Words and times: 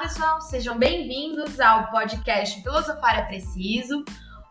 pessoal, 0.00 0.40
sejam 0.40 0.78
bem-vindos 0.78 1.58
ao 1.58 1.90
podcast 1.90 2.62
Filosofar 2.62 3.18
é 3.18 3.22
Preciso. 3.22 4.04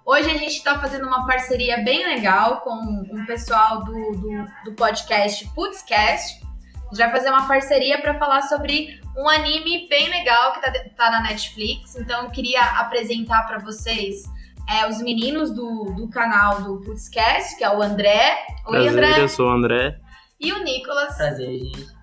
Hoje 0.06 0.30
a 0.30 0.34
gente 0.34 0.58
está 0.58 0.78
fazendo 0.78 1.08
uma 1.08 1.26
parceria 1.26 1.78
bem 1.86 2.06
legal 2.06 2.60
com 2.62 2.76
o 2.76 3.26
pessoal 3.26 3.86
do, 3.86 4.12
do, 4.12 4.46
do 4.66 4.74
podcast 4.74 5.48
Putzcast. 5.56 6.44
A 6.44 6.90
gente 6.90 6.98
vai 6.98 7.12
fazer 7.12 7.30
uma 7.30 7.48
parceria 7.48 8.02
para 8.02 8.20
falar 8.20 8.42
sobre 8.42 9.00
um 9.16 9.30
anime 9.30 9.88
bem 9.88 10.10
legal 10.10 10.52
que 10.52 10.60
está 10.60 10.90
tá 10.98 11.12
na 11.12 11.22
Netflix. 11.22 11.96
Então 11.96 12.26
eu 12.26 12.30
queria 12.30 12.62
apresentar 12.82 13.48
para 13.48 13.60
vocês 13.60 14.26
é, 14.70 14.86
os 14.90 15.02
meninos 15.02 15.50
do, 15.52 15.94
do 15.96 16.10
canal 16.10 16.62
do 16.62 16.82
Putzcast, 16.82 17.58
que 17.58 17.64
é 17.64 17.74
o 17.74 17.82
André. 17.82 18.38
Oi, 18.66 18.84
Prazer, 18.84 18.90
André. 18.90 19.22
Eu 19.22 19.30
sou 19.30 19.48
o 19.48 19.52
André. 19.52 19.98
E 20.42 20.52
o 20.52 20.62
Nicolas. 20.62 21.16
Prazer, 21.16 21.58
gente. 21.58 21.97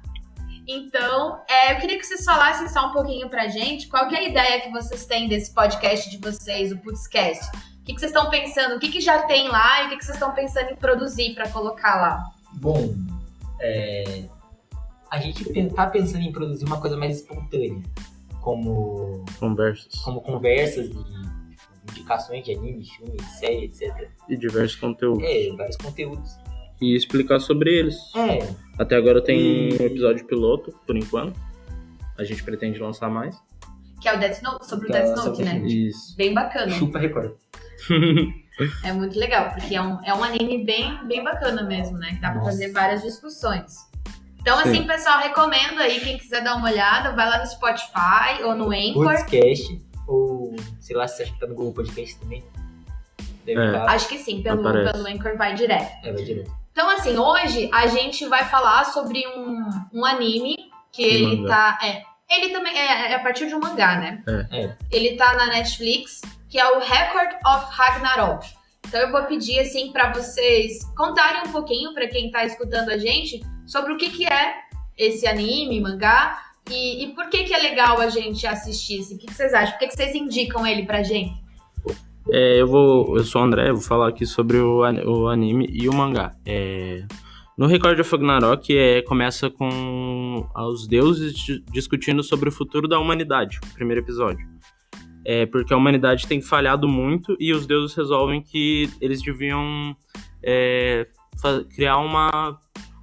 Então, 0.67 1.43
é, 1.49 1.73
eu 1.73 1.81
queria 1.81 1.99
que 1.99 2.07
vocês 2.07 2.25
falassem 2.25 2.69
só 2.69 2.89
um 2.89 2.93
pouquinho 2.93 3.29
pra 3.29 3.49
gente 3.49 3.87
qual 3.89 4.09
é 4.11 4.17
a 4.17 4.29
ideia 4.29 4.61
que 4.63 4.71
vocês 4.71 5.05
têm 5.05 5.29
desse 5.29 5.53
podcast 5.53 6.11
de 6.11 6.17
vocês, 6.19 6.73
o 6.73 6.79
Putzcast. 6.79 7.45
O 7.81 7.85
que, 7.85 7.93
que 7.93 8.01
vocês 8.01 8.13
estão 8.13 8.31
pensando? 8.31 8.77
O 8.77 8.81
que, 8.81 8.89
que 8.89 9.01
já 9.01 9.23
tem 9.25 9.49
lá 9.49 9.83
e 9.83 9.87
o 9.87 9.89
que, 9.91 9.99
que 9.99 10.05
vocês 10.05 10.17
estão 10.17 10.33
pensando 10.33 10.71
em 10.71 10.77
produzir 10.77 11.35
para 11.35 11.49
colocar 11.51 12.01
lá? 12.01 12.25
Bom, 12.55 12.95
é, 13.61 14.25
a 15.11 15.19
gente 15.19 15.45
tá 15.75 15.87
pensando 15.87 16.23
em 16.23 16.33
produzir 16.33 16.65
uma 16.65 16.81
coisa 16.81 16.97
mais 16.97 17.17
espontânea, 17.17 17.83
como 18.41 19.23
conversas, 19.39 19.95
como 20.01 20.23
conversas 20.23 20.87
e 20.87 21.91
indicações 21.91 22.43
de 22.43 22.55
anime, 22.55 22.87
filme, 22.87 23.23
série, 23.39 23.65
etc. 23.67 24.09
E 24.31 24.37
diversos 24.37 24.77
conteúdos. 24.77 25.23
É, 25.23 25.55
vários 25.55 25.77
conteúdos 25.77 26.39
e 26.81 26.95
explicar 26.95 27.41
sobre 27.41 27.71
eles. 27.79 27.97
É. 28.15 28.55
Até 28.79 28.97
agora 28.97 29.23
tem 29.23 29.73
um 29.73 29.85
episódio 29.85 30.27
piloto, 30.27 30.73
por 30.87 30.97
enquanto. 30.97 31.39
A 32.19 32.25
gente 32.25 32.43
pretende 32.43 32.79
lançar 32.79 33.09
mais. 33.09 33.37
Que 34.01 34.09
é 34.09 34.17
o 34.17 34.21
Death 34.21 34.43
Note, 34.43 34.67
sobre 34.67 34.89
o 34.89 34.93
tá, 34.93 35.01
Death 35.01 35.17
Note, 35.17 35.43
né? 35.43 35.59
Isso. 35.67 36.17
Bem 36.17 36.35
bacana. 36.35 36.71
Chupa 36.73 36.99
Record. 36.99 37.33
é 38.85 38.93
muito 38.93 39.19
legal, 39.19 39.51
porque 39.51 39.75
é 39.75 39.83
um, 39.83 39.99
é 40.05 40.15
um 40.15 40.23
anime 40.23 40.65
bem, 40.65 40.99
bem 41.07 41.25
bacana 41.25 41.63
mesmo, 41.63 41.99
né? 41.99 42.11
Que 42.15 42.21
dá 42.21 42.31
pra 42.31 42.41
Nossa. 42.41 42.51
fazer 42.51 42.73
várias 42.73 43.03
discussões. 43.03 43.77
Então, 44.41 44.59
Sim. 44.59 44.69
assim, 44.69 44.87
pessoal, 44.87 45.21
recomendo 45.21 45.79
aí, 45.81 46.01
quem 46.01 46.19
quiser 46.19 46.45
dar 46.45 46.57
uma 46.57 46.71
olhada, 46.71 47.13
vai 47.13 47.29
lá 47.29 47.39
no 47.39 47.47
Spotify 47.47 48.43
ou 48.45 48.55
no 48.55 48.71
Anchor. 48.71 49.05
Podcast, 49.05 49.81
ou 50.07 50.55
sei 50.79 50.95
lá, 50.95 51.09
se 51.09 51.17
você 51.17 51.23
acha 51.23 51.33
que 51.33 51.41
tá 51.41 51.47
no 51.47 51.55
Google 51.55 51.73
Podcast 51.73 52.21
também. 52.21 52.45
É. 53.47 53.77
Acho 53.89 54.09
que 54.09 54.19
sim, 54.19 54.43
pelo, 54.43 54.63
pelo 54.63 55.07
Anchor 55.07 55.37
vai 55.37 55.55
direto. 55.55 55.91
É, 56.03 56.13
vai 56.13 56.23
direto. 56.23 56.51
Então, 56.73 56.91
assim, 56.91 57.17
hoje 57.17 57.71
a 57.73 57.87
gente 57.87 58.27
vai 58.27 58.45
falar 58.47 58.85
sobre 58.85 59.25
um, 59.29 59.65
um 59.93 60.05
anime 60.05 60.57
que 60.91 61.03
ele 61.03 61.37
mangá. 61.37 61.79
tá. 61.79 61.87
É, 61.87 62.03
ele 62.29 62.53
também 62.53 62.77
é, 62.77 63.13
é, 63.13 63.15
a 63.15 63.21
partir 63.21 63.47
de 63.47 63.55
um 63.55 63.61
mangá, 63.61 63.97
né? 63.97 64.23
É. 64.27 64.65
é. 64.65 64.77
Ele 64.91 65.17
tá 65.17 65.35
na 65.35 65.47
Netflix, 65.47 66.21
que 66.49 66.59
é 66.59 66.69
o 66.69 66.81
Record 66.81 67.35
of 67.47 67.67
Ragnarok. 67.71 68.47
Então 68.87 69.01
eu 69.01 69.11
vou 69.11 69.25
pedir 69.25 69.61
assim 69.61 69.93
para 69.93 70.13
vocês 70.13 70.85
contarem 70.97 71.49
um 71.49 71.53
pouquinho 71.53 71.95
para 71.95 72.07
quem 72.07 72.31
tá 72.31 72.45
escutando 72.45 72.91
a 72.91 72.99
gente 72.99 73.41
sobre 73.67 73.93
o 73.93 73.97
que 73.97 74.11
que 74.11 74.27
é 74.27 74.55
esse 74.97 75.27
anime, 75.27 75.81
mangá 75.81 76.43
e, 76.71 77.05
e 77.05 77.15
por 77.15 77.29
que 77.29 77.45
que 77.45 77.55
é 77.55 77.59
legal 77.59 78.01
a 78.01 78.09
gente 78.09 78.47
assistir. 78.47 79.01
Assim. 79.01 79.17
O 79.17 79.19
que, 79.19 79.27
que 79.27 79.35
vocês 79.35 79.53
acham? 79.53 79.73
Por 79.73 79.81
que, 79.81 79.89
que 79.89 79.97
vocês 79.97 80.15
indicam 80.15 80.67
ele 80.67 80.85
pra 80.85 81.03
gente? 81.03 81.44
É, 82.31 82.61
eu 82.61 82.67
vou. 82.67 83.17
Eu 83.17 83.25
sou 83.25 83.43
o 83.43 83.45
André, 83.45 83.71
vou 83.71 83.81
falar 83.81 84.09
aqui 84.09 84.25
sobre 84.25 84.59
o, 84.59 84.81
o 84.81 85.29
anime 85.29 85.69
e 85.71 85.89
o 85.89 85.95
mangá. 85.95 86.33
É, 86.47 87.07
no 87.57 87.67
Record 87.67 88.01
of 88.01 88.11
Ragnarok 88.11 88.77
é, 88.77 89.03
começa 89.03 89.49
com 89.49 90.45
os 90.57 90.89
deuses 90.89 91.35
discutindo 91.71 92.23
sobre 92.23 92.49
o 92.49 92.53
futuro 92.53 92.89
da 92.89 92.99
humanidade, 92.99 93.61
o 93.65 93.75
primeiro 93.75 94.01
episódio. 94.01 94.45
É 95.25 95.47
porque 95.47 95.73
a 95.73 95.77
humanidade 95.77 96.27
tem 96.27 96.43
falhado 96.43 96.89
muito 96.89 97.37
e 97.39 97.53
os 97.53 97.67
deuses 97.67 97.97
resolvem 97.97 98.43
que 98.43 98.91
eles 99.01 99.23
deviam 99.23 99.97
é, 100.43 101.07
criar 101.75 101.99
uma, 101.99 102.59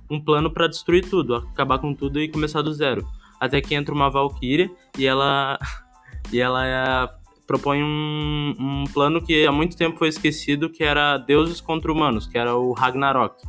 um 0.09 0.19
plano 0.19 0.51
para 0.51 0.67
destruir 0.67 1.09
tudo, 1.09 1.35
acabar 1.35 1.79
com 1.79 1.93
tudo 1.93 2.19
e 2.19 2.27
começar 2.27 2.61
do 2.61 2.73
zero. 2.73 3.07
Até 3.39 3.61
que 3.61 3.73
entra 3.73 3.95
uma 3.95 4.09
Valkyria 4.09 4.69
e 4.97 5.05
ela 5.05 5.57
e 6.31 6.39
ela 6.39 6.65
é 6.65 7.20
propõe 7.51 7.83
um, 7.83 8.55
um 8.57 8.83
plano 8.93 9.21
que 9.21 9.45
há 9.45 9.51
muito 9.51 9.75
tempo 9.75 9.97
foi 9.97 10.07
esquecido, 10.07 10.69
que 10.69 10.85
era 10.85 11.17
deuses 11.17 11.59
contra 11.59 11.91
humanos, 11.91 12.25
que 12.25 12.37
era 12.37 12.55
o 12.55 12.71
Ragnarok. 12.71 13.43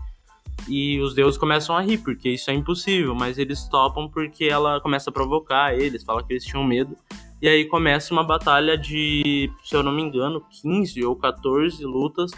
E 0.69 1.01
os 1.01 1.15
deuses 1.15 1.39
começam 1.39 1.77
a 1.77 1.81
rir, 1.81 1.99
porque 1.99 2.31
isso 2.31 2.51
é 2.51 2.55
impossível, 2.55 3.15
mas 3.15 3.39
eles 3.39 3.69
topam 3.69 4.09
porque 4.09 4.47
ela 4.47 4.81
começa 4.81 5.11
a 5.11 5.13
provocar 5.13 5.79
eles, 5.79 6.03
fala 6.03 6.25
que 6.25 6.33
eles 6.33 6.45
tinham 6.45 6.65
medo. 6.65 6.97
E 7.41 7.49
aí 7.49 7.65
começa 7.65 8.13
uma 8.13 8.25
batalha 8.25 8.77
de, 8.77 9.49
se 9.63 9.77
eu 9.77 9.85
não 9.85 9.93
me 9.93 10.03
engano, 10.03 10.45
15 10.63 11.05
ou 11.05 11.15
14 11.15 11.85
lutas 11.85 12.33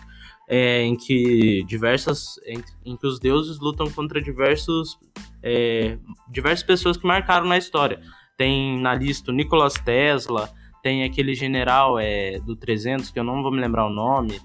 é, 0.46 0.82
em 0.82 0.96
que 0.96 1.64
diversas 1.64 2.38
em, 2.46 2.62
em, 2.84 2.96
que 2.96 3.06
os 3.06 3.18
deuses 3.18 3.58
lutam 3.58 3.90
contra 3.90 4.20
diversos 4.20 4.98
é, 5.42 5.96
diversas 6.28 6.62
pessoas 6.62 6.98
que 6.98 7.06
marcaram 7.06 7.46
na 7.46 7.56
história. 7.56 8.00
Tem 8.36 8.78
na 8.80 8.94
lista 8.94 9.32
o 9.32 9.68
Tesla, 9.84 10.50
tem 10.84 11.02
aquele 11.02 11.34
general 11.34 11.98
é, 11.98 12.38
do 12.40 12.54
300, 12.54 13.10
que 13.10 13.18
eu 13.18 13.24
não 13.24 13.42
vou 13.42 13.50
me 13.50 13.58
lembrar 13.58 13.86
o 13.86 13.90
nome. 13.90 14.38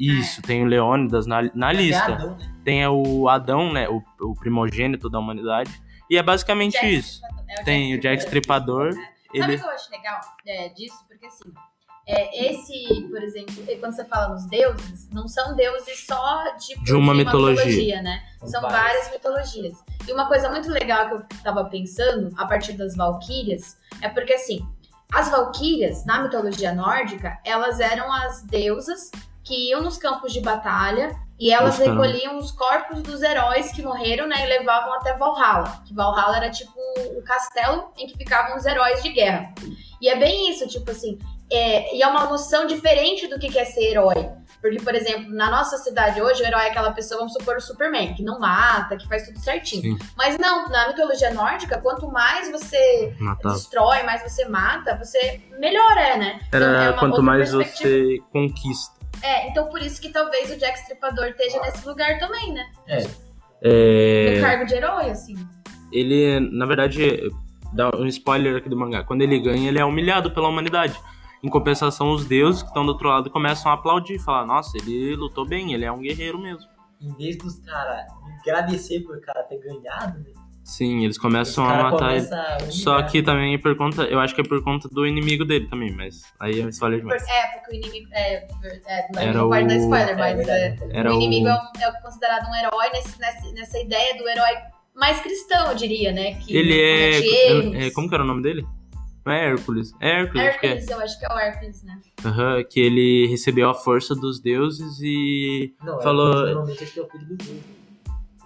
Isso, 0.00 0.40
tem 0.40 0.62
o 0.62 0.66
Leônidas 0.66 1.26
na, 1.26 1.42
na 1.54 1.70
lista. 1.70 2.14
Adão, 2.14 2.36
né? 2.38 2.54
Tem 2.64 2.86
o 2.86 3.28
Adão, 3.28 3.70
né? 3.70 3.86
O, 3.86 4.02
o, 4.18 4.34
primogênito 4.34 5.10
da 5.10 5.18
humanidade. 5.18 5.70
E 6.08 6.16
é 6.16 6.22
basicamente 6.22 6.78
isso. 6.86 7.20
É 7.46 7.60
o 7.60 7.64
tem 7.66 7.94
o 7.94 8.00
Jack 8.00 8.22
Stripador. 8.22 8.94
Ele... 9.34 9.42
Sabe 9.42 9.54
o 9.56 9.58
que 9.58 9.64
eu 9.66 9.70
acho 9.70 9.90
legal 9.90 10.20
é, 10.46 10.68
disso? 10.70 11.04
Porque 11.06 11.26
assim, 11.26 11.52
é, 12.06 12.50
esse, 12.50 13.06
por 13.10 13.22
exemplo, 13.22 13.54
quando 13.78 13.94
você 13.94 14.06
fala 14.06 14.28
nos 14.28 14.46
deuses, 14.46 15.10
não 15.10 15.28
são 15.28 15.54
deuses 15.54 16.06
só 16.06 16.56
tipo, 16.56 16.82
de 16.82 16.94
uma, 16.94 17.12
de 17.12 17.18
mitologia. 17.18 17.66
mitologia. 17.66 18.02
né? 18.02 18.22
São 18.42 18.62
várias. 18.62 18.80
várias 18.80 19.10
mitologias. 19.10 19.84
E 20.08 20.12
uma 20.12 20.26
coisa 20.28 20.50
muito 20.50 20.70
legal 20.70 21.08
que 21.08 21.14
eu 21.14 21.42
tava 21.44 21.66
pensando, 21.66 22.34
a 22.38 22.46
partir 22.46 22.72
das 22.72 22.96
Valquírias, 22.96 23.76
é 24.00 24.08
porque 24.08 24.32
assim, 24.32 24.66
as 25.12 25.30
valquírias, 25.30 26.04
na 26.04 26.22
mitologia 26.22 26.72
nórdica, 26.72 27.38
elas 27.44 27.80
eram 27.80 28.12
as 28.12 28.42
deusas 28.42 29.10
que 29.42 29.70
iam 29.70 29.82
nos 29.82 29.96
campos 29.96 30.32
de 30.32 30.40
batalha 30.40 31.16
e 31.38 31.50
elas 31.50 31.78
Nossa, 31.78 31.90
recolhiam 31.90 32.36
os 32.36 32.50
corpos 32.50 33.02
dos 33.02 33.22
heróis 33.22 33.72
que 33.72 33.80
morreram, 33.80 34.26
né, 34.26 34.44
e 34.44 34.46
levavam 34.46 34.92
até 34.94 35.16
Valhalla. 35.16 35.82
Que 35.86 35.94
Valhalla 35.94 36.36
era 36.36 36.50
tipo 36.50 36.72
o 37.16 37.22
castelo 37.22 37.90
em 37.96 38.06
que 38.06 38.18
ficavam 38.18 38.56
os 38.56 38.66
heróis 38.66 39.02
de 39.02 39.10
guerra. 39.10 39.54
E 40.00 40.08
é 40.08 40.16
bem 40.16 40.50
isso, 40.50 40.66
tipo 40.66 40.90
assim, 40.90 41.18
é, 41.50 41.96
e 41.96 42.02
é 42.02 42.06
uma 42.06 42.24
noção 42.24 42.66
diferente 42.66 43.26
do 43.28 43.38
que 43.38 43.56
é 43.58 43.64
ser 43.64 43.92
herói. 43.92 44.30
Porque, 44.60 44.78
por 44.78 44.94
exemplo, 44.94 45.32
na 45.32 45.50
nossa 45.50 45.78
cidade 45.78 46.20
hoje, 46.20 46.42
o 46.42 46.46
herói 46.46 46.64
é 46.64 46.70
aquela 46.70 46.90
pessoa, 46.90 47.18
vamos 47.18 47.32
supor, 47.32 47.56
o 47.56 47.60
Superman, 47.60 48.14
que 48.14 48.22
não 48.22 48.40
mata, 48.40 48.96
que 48.96 49.06
faz 49.06 49.26
tudo 49.26 49.38
certinho. 49.38 49.82
Sim. 49.82 49.98
Mas 50.16 50.36
não, 50.36 50.68
na 50.68 50.88
mitologia 50.88 51.32
nórdica, 51.32 51.78
quanto 51.78 52.10
mais 52.10 52.50
você 52.50 53.14
destrói, 53.44 54.02
mais 54.02 54.22
você 54.22 54.48
mata, 54.48 54.96
você 54.96 55.40
melhor 55.58 55.96
é, 55.96 56.16
né? 56.16 56.40
Era 56.52 56.66
então, 56.66 56.82
é 56.82 56.92
quanto 56.94 57.22
mais 57.22 57.52
você 57.52 58.18
conquista. 58.32 58.98
É, 59.22 59.48
então 59.48 59.68
por 59.68 59.80
isso 59.80 60.00
que 60.00 60.10
talvez 60.10 60.50
o 60.50 60.56
Jack 60.56 60.78
Stripador 60.80 61.26
esteja 61.26 61.60
nesse 61.60 61.86
lugar 61.86 62.18
também, 62.18 62.52
né? 62.52 62.66
É. 62.86 63.06
é... 63.62 64.34
No 64.36 64.42
cargo 64.42 64.66
de 64.66 64.74
herói, 64.74 65.10
assim. 65.10 65.34
Ele, 65.92 66.40
na 66.40 66.66
verdade, 66.66 67.30
dá 67.72 67.90
um 67.96 68.06
spoiler 68.06 68.56
aqui 68.56 68.68
do 68.68 68.76
mangá. 68.76 69.04
Quando 69.04 69.22
ele 69.22 69.38
ganha, 69.38 69.68
ele 69.68 69.78
é 69.78 69.84
humilhado 69.84 70.30
pela 70.30 70.48
humanidade. 70.48 70.98
Em 71.42 71.48
compensação, 71.48 72.10
os 72.10 72.24
deuses 72.24 72.62
que 72.62 72.68
estão 72.68 72.84
do 72.84 72.92
outro 72.92 73.08
lado 73.08 73.30
começam 73.30 73.70
a 73.70 73.74
aplaudir 73.74 74.14
e 74.14 74.18
falar: 74.18 74.46
Nossa, 74.46 74.76
ele 74.76 75.14
lutou 75.14 75.46
bem, 75.46 75.72
ele 75.72 75.84
é 75.84 75.92
um 75.92 76.00
guerreiro 76.00 76.38
mesmo. 76.38 76.68
Em 77.00 77.12
vez 77.14 77.38
dos 77.38 77.58
caras 77.60 78.06
agradecer 78.40 79.00
por 79.00 79.16
o 79.16 79.20
cara 79.20 79.42
ter 79.44 79.58
ganhado, 79.58 80.18
né? 80.18 80.30
Sim, 80.68 81.02
eles 81.02 81.16
começam 81.16 81.64
a 81.64 81.82
matar 81.82 82.14
ele. 82.14 82.26
Só 82.70 83.02
que 83.02 83.22
também 83.22 83.54
é 83.54 83.58
por 83.58 83.74
conta, 83.74 84.02
eu 84.02 84.20
acho 84.20 84.34
que 84.34 84.42
é 84.42 84.44
por 84.44 84.62
conta 84.62 84.86
do 84.86 85.06
inimigo 85.06 85.42
dele 85.42 85.66
também, 85.66 85.90
mas 85.96 86.22
aí 86.38 86.60
é 86.60 86.68
spoiler 86.68 87.00
demais. 87.00 87.26
É, 87.26 87.46
porque 87.46 87.70
o 87.70 87.74
inimigo. 87.74 88.08
É, 88.12 88.46
é, 88.86 89.08
não 89.14 89.22
era 89.22 89.40
pode 89.44 89.64
o... 89.64 89.68
dar 89.68 89.76
spoiler, 89.76 90.18
mas 90.18 90.46
é, 90.46 90.76
é, 90.90 91.08
o 91.08 91.12
inimigo 91.14 91.48
o... 91.48 91.82
é, 91.82 92.02
considerado 92.02 92.50
um 92.50 92.54
herói 92.54 92.90
nesse, 92.92 93.18
nessa, 93.18 93.52
nessa 93.52 93.78
ideia 93.78 94.18
do 94.18 94.28
herói 94.28 94.56
mais 94.94 95.18
cristão, 95.20 95.68
eu 95.68 95.74
diria, 95.74 96.12
né? 96.12 96.34
Que 96.34 96.54
ele 96.54 96.78
é, 96.78 97.86
é. 97.86 97.90
Como 97.92 98.06
que 98.06 98.14
era 98.14 98.24
o 98.24 98.26
nome 98.26 98.42
dele? 98.42 98.66
Não 99.28 99.34
é 99.34 99.44
Hércules? 99.44 99.94
É 100.00 100.08
Hércules. 100.08 100.42
Hércules, 100.42 100.72
acho 100.72 100.90
é. 100.90 100.94
eu 100.94 101.00
acho 101.00 101.18
que 101.18 101.26
é 101.26 101.28
o 101.28 101.38
Hércules, 101.38 101.82
né? 101.82 102.00
Aham, 102.24 102.56
uhum, 102.56 102.64
que 102.64 102.80
ele 102.80 103.26
recebeu 103.26 103.68
a 103.68 103.74
força 103.74 104.14
dos 104.14 104.40
deuses 104.40 104.98
e 105.02 105.74
Não, 105.84 106.00
falou. 106.00 106.28
Hércules, 106.28 106.54
normalmente 106.54 106.84
acho 106.84 106.92
que 106.94 107.00
é 107.00 107.02
o 107.02 107.08
filho 107.10 107.26
do 107.26 107.36
deus. 107.36 107.60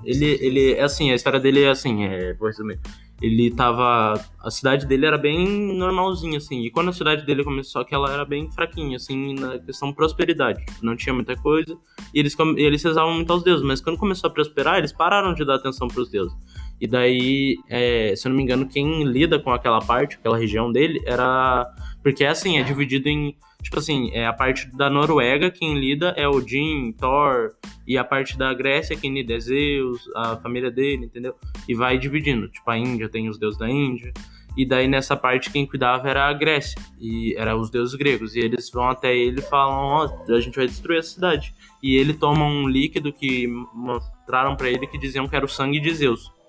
Ele, 0.04 0.26
ele, 0.40 0.72
é 0.72 0.82
assim, 0.82 1.12
a 1.12 1.14
história 1.14 1.38
dele 1.38 1.62
é 1.62 1.68
assim, 1.68 2.02
é, 2.02 2.34
vou 2.34 2.48
resumir. 2.48 2.80
Ele 3.20 3.52
tava. 3.52 4.20
A 4.40 4.50
cidade 4.50 4.84
dele 4.84 5.06
era 5.06 5.16
bem 5.16 5.46
normalzinha, 5.76 6.38
assim. 6.38 6.62
E 6.62 6.70
quando 6.72 6.88
a 6.88 6.92
cidade 6.92 7.24
dele 7.24 7.44
começou, 7.44 7.84
que 7.84 7.94
ela 7.94 8.12
era 8.12 8.24
bem 8.24 8.50
fraquinha, 8.50 8.96
assim, 8.96 9.34
na 9.34 9.60
questão 9.60 9.90
de 9.90 9.94
prosperidade. 9.94 10.64
Não 10.82 10.96
tinha 10.96 11.14
muita 11.14 11.36
coisa. 11.36 11.78
E 12.12 12.18
eles, 12.18 12.36
eles 12.56 12.82
rezavam 12.82 13.14
muito 13.14 13.32
aos 13.32 13.44
deuses. 13.44 13.64
Mas 13.64 13.80
quando 13.80 13.96
começou 13.96 14.28
a 14.28 14.32
prosperar, 14.32 14.78
eles 14.78 14.92
pararam 14.92 15.32
de 15.32 15.44
dar 15.44 15.54
atenção 15.54 15.86
pros 15.86 16.10
deuses. 16.10 16.36
E 16.82 16.86
daí, 16.88 17.58
é, 17.68 18.12
se 18.16 18.26
eu 18.26 18.30
não 18.30 18.36
me 18.36 18.42
engano, 18.42 18.66
quem 18.66 19.04
lida 19.04 19.38
com 19.38 19.52
aquela 19.52 19.78
parte, 19.78 20.16
aquela 20.16 20.36
região 20.36 20.72
dele, 20.72 21.00
era. 21.06 21.72
Porque 22.02 22.24
assim, 22.24 22.58
é 22.58 22.64
dividido 22.64 23.08
em. 23.08 23.36
Tipo 23.62 23.78
assim, 23.78 24.10
é 24.12 24.26
a 24.26 24.32
parte 24.32 24.68
da 24.76 24.90
Noruega, 24.90 25.48
quem 25.48 25.78
lida 25.78 26.12
é 26.16 26.26
Odin, 26.26 26.90
Thor, 26.98 27.52
e 27.86 27.96
a 27.96 28.02
parte 28.02 28.36
da 28.36 28.52
Grécia, 28.52 28.96
quem 28.96 29.14
lida 29.14 29.32
é 29.32 29.38
Zeus, 29.38 30.00
a 30.16 30.36
família 30.38 30.72
dele, 30.72 31.04
entendeu? 31.04 31.36
E 31.68 31.74
vai 31.76 31.96
dividindo. 31.96 32.48
Tipo, 32.48 32.68
a 32.68 32.76
Índia 32.76 33.08
tem 33.08 33.28
os 33.28 33.38
deuses 33.38 33.60
da 33.60 33.70
Índia. 33.70 34.12
E 34.56 34.66
daí 34.66 34.88
nessa 34.88 35.16
parte 35.16 35.52
quem 35.52 35.64
cuidava 35.64 36.10
era 36.10 36.28
a 36.28 36.32
Grécia, 36.32 36.82
e 37.00 37.32
eram 37.38 37.60
os 37.60 37.70
deuses 37.70 37.94
gregos. 37.94 38.34
E 38.34 38.40
eles 38.40 38.68
vão 38.68 38.90
até 38.90 39.16
ele 39.16 39.38
e 39.38 39.42
falam: 39.42 39.76
Ó, 39.76 40.34
a 40.34 40.40
gente 40.40 40.56
vai 40.56 40.66
destruir 40.66 40.98
a 40.98 41.02
cidade. 41.04 41.54
E 41.80 41.94
ele 41.94 42.12
toma 42.12 42.44
um 42.44 42.68
líquido 42.68 43.12
que 43.12 43.46
mostraram 43.72 44.56
para 44.56 44.68
ele 44.68 44.88
que 44.88 44.98
diziam 44.98 45.28
que 45.28 45.36
era 45.36 45.44
o 45.44 45.48
sangue 45.48 45.78
de 45.78 45.94
Zeus. 45.94 46.41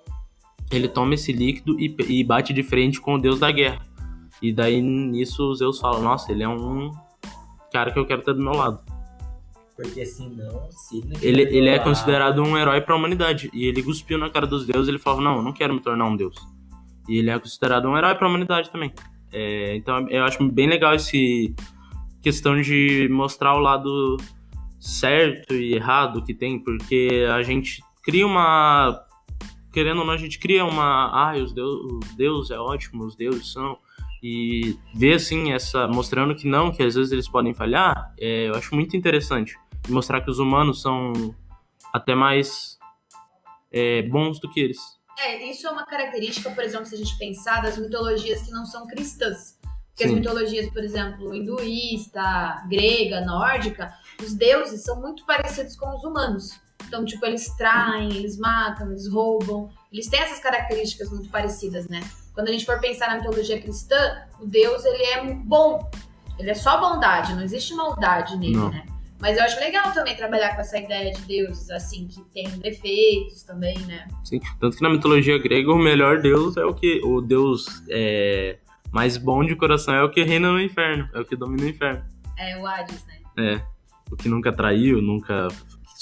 Ele 0.76 0.88
toma 0.88 1.14
esse 1.14 1.32
líquido 1.32 1.80
e, 1.80 1.96
e 2.08 2.24
bate 2.24 2.54
de 2.54 2.64
frente 2.64 3.00
com 3.00 3.16
o 3.16 3.18
deus 3.20 3.40
da 3.40 3.52
guerra. 3.52 3.82
E 4.42 4.52
daí 4.52 4.82
nisso 4.82 5.54
Zeus 5.56 5.80
fala: 5.80 6.00
Nossa, 6.00 6.32
ele 6.32 6.44
é 6.44 6.50
um 6.50 6.92
cara 7.72 7.92
que 7.92 8.00
eu 8.00 8.06
quero 8.06 8.22
ter 8.22 8.34
do 8.34 8.42
meu 8.42 8.54
lado. 8.54 8.80
Porque 9.76 10.06
senão, 10.06 10.70
se 10.70 10.98
ele, 10.98 11.08
não 11.08 11.22
Ele, 11.22 11.42
ele 11.42 11.70
é 11.70 11.80
considerado 11.80 12.42
um 12.42 12.58
herói 12.58 12.82
para 12.82 12.94
a 12.94 12.98
humanidade. 12.98 13.50
E 13.54 13.66
ele 13.66 13.82
cuspiu 13.82 14.18
na 14.18 14.30
cara 14.30 14.46
dos 14.46 14.66
deuses. 14.66 14.88
Ele 14.88 15.00
falava: 15.00 15.22
Não, 15.22 15.38
eu 15.38 15.42
não 15.42 15.54
quero 15.54 15.74
me 15.74 15.80
tornar 15.80 16.06
um 16.06 16.16
deus. 16.16 16.36
E 17.08 17.18
ele 17.18 17.30
é 17.30 17.40
considerado 17.40 17.88
um 17.88 17.98
herói 17.98 18.16
para 18.16 18.28
a 18.28 18.30
humanidade 18.30 18.70
também. 18.70 18.94
É, 19.32 19.76
então 19.76 20.08
eu 20.10 20.24
acho 20.24 20.48
bem 20.52 20.68
legal 20.68 20.94
esse 20.94 21.56
questão 22.22 22.62
de 22.62 23.08
mostrar 23.12 23.56
o 23.56 23.60
lado 23.60 24.18
certo 24.80 25.54
e 25.54 25.74
errado 25.74 26.24
que 26.24 26.34
tem, 26.34 26.60
porque 26.60 27.26
a 27.34 27.42
gente 27.42 27.84
cria 28.04 28.26
uma. 28.26 29.02
Querendo 29.74 30.02
ou 30.02 30.06
não, 30.06 30.14
a 30.14 30.18
gente 30.18 30.38
cria 30.38 30.64
uma. 30.64 31.10
Ah, 31.12 31.36
os 31.36 31.52
deus, 31.52 31.92
o 31.92 32.00
Deus 32.16 32.52
é 32.52 32.60
ótimo, 32.60 33.04
os 33.06 33.16
deuses 33.16 33.52
são. 33.52 33.78
E 34.22 34.78
ver 34.94 35.16
assim, 35.16 35.52
essa. 35.52 35.88
mostrando 35.88 36.36
que 36.36 36.48
não, 36.48 36.72
que 36.72 36.84
às 36.84 36.94
vezes 36.94 37.12
eles 37.12 37.28
podem 37.28 37.54
falhar, 37.54 38.14
é, 38.20 38.50
eu 38.50 38.56
acho 38.56 38.76
muito 38.76 38.96
interessante. 38.96 39.58
Mostrar 39.90 40.22
que 40.22 40.30
os 40.30 40.38
humanos 40.38 40.80
são 40.80 41.12
até 41.92 42.14
mais 42.14 42.78
é, 43.72 44.04
bons 44.04 44.40
do 44.40 44.50
que 44.50 44.60
eles. 44.60 44.80
É, 45.20 45.50
isso 45.50 45.68
é 45.68 45.72
uma 45.72 45.86
característica, 45.86 46.52
por 46.52 46.64
exemplo, 46.64 46.86
se 46.86 46.96
a 46.96 46.98
gente 46.98 47.18
pensar 47.18 47.62
das 47.62 47.78
mitologias 47.78 48.44
que 48.44 48.52
não 48.52 48.66
são 48.66 48.88
cristãs. 48.88 49.60
Porque 49.90 50.06
as 50.06 50.10
Sim. 50.10 50.16
mitologias, 50.18 50.70
por 50.72 50.84
exemplo, 50.84 51.34
hinduísta, 51.36 52.64
grega, 52.68 53.22
nórdica, 53.22 53.94
os 54.22 54.34
deuses 54.34 54.84
são 54.84 55.00
muito 55.02 55.26
parecidos 55.26 55.76
com 55.76 55.94
os 55.96 56.04
humanos. 56.04 56.60
Então, 56.94 57.04
tipo, 57.04 57.26
eles 57.26 57.50
traem, 57.58 58.16
eles 58.16 58.38
matam, 58.38 58.92
eles 58.92 59.08
roubam. 59.08 59.68
Eles 59.92 60.08
têm 60.08 60.20
essas 60.20 60.38
características 60.40 61.10
muito 61.10 61.28
parecidas, 61.28 61.90
né? 61.90 62.00
Quando 62.36 62.50
a 62.50 62.52
gente 62.52 62.68
for 62.68 62.80
pensar 62.80 63.08
na 63.08 63.16
mitologia 63.16 63.60
cristã, 63.60 63.98
o 64.40 64.46
deus, 64.46 64.86
ele 64.86 65.04
é 65.04 65.34
bom. 65.34 65.90
Ele 66.38 66.52
é 66.52 66.54
só 66.54 66.80
bondade, 66.80 67.34
não 67.34 67.42
existe 67.42 67.74
maldade 67.74 68.38
nele, 68.38 68.56
Não. 68.56 68.70
né? 68.70 68.86
Mas 69.20 69.38
eu 69.40 69.44
acho 69.44 69.60
legal 69.60 69.92
também 69.92 70.16
trabalhar 70.16 70.54
com 70.54 70.62
essa 70.62 70.78
ideia 70.78 71.12
de 71.14 71.22
deuses, 71.22 71.72
assim, 71.72 72.08
que 72.08 72.22
tem 72.26 72.48
defeitos 72.60 73.42
também, 73.42 73.80
né? 73.88 74.08
Sim, 74.24 74.40
tanto 74.60 74.78
que 74.78 74.84
na 74.84 74.90
mitologia 74.90 75.40
grega 75.40 75.72
o 75.72 75.80
melhor 75.80 76.22
deus 76.22 76.58
é 76.58 76.64
o 76.64 76.76
que. 76.76 77.02
O 77.04 77.22
deus 77.22 77.82
é, 77.90 78.60
mais 78.92 79.18
bom 79.18 79.44
de 79.44 79.56
coração 79.56 79.96
é 79.96 80.04
o 80.04 80.12
que 80.12 80.22
reina 80.22 80.52
no 80.52 80.62
inferno, 80.62 81.10
é 81.12 81.20
o 81.20 81.26
que 81.26 81.36
domina 81.36 81.64
o 81.64 81.70
inferno. 81.70 82.06
É 82.38 82.56
o 82.56 82.68
Hades, 82.68 83.04
né? 83.08 83.16
É. 83.40 83.74
O 84.12 84.16
que 84.16 84.30
nunca 84.30 84.52
traiu, 84.52 85.02
nunca. 85.02 85.48